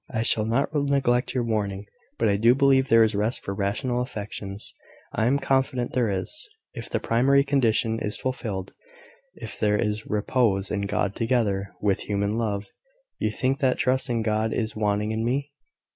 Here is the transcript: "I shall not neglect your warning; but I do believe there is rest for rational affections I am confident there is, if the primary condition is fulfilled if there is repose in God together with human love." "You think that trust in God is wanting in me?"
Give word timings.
"I 0.11 0.23
shall 0.23 0.45
not 0.45 0.73
neglect 0.73 1.35
your 1.35 1.43
warning; 1.43 1.85
but 2.17 2.27
I 2.27 2.35
do 2.35 2.55
believe 2.55 2.89
there 2.89 3.03
is 3.03 3.13
rest 3.13 3.41
for 3.43 3.53
rational 3.53 4.01
affections 4.01 4.73
I 5.13 5.27
am 5.27 5.37
confident 5.37 5.93
there 5.93 6.09
is, 6.09 6.49
if 6.73 6.89
the 6.89 6.99
primary 6.99 7.43
condition 7.43 7.99
is 7.99 8.17
fulfilled 8.17 8.73
if 9.35 9.59
there 9.59 9.79
is 9.79 10.07
repose 10.07 10.71
in 10.71 10.87
God 10.87 11.13
together 11.13 11.75
with 11.83 11.99
human 11.99 12.35
love." 12.39 12.65
"You 13.19 13.29
think 13.29 13.59
that 13.59 13.77
trust 13.77 14.09
in 14.09 14.23
God 14.23 14.53
is 14.53 14.75
wanting 14.75 15.11
in 15.11 15.23
me?" 15.23 15.51